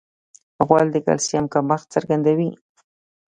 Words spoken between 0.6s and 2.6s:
غول د کلسیم کمښت څرګندوي.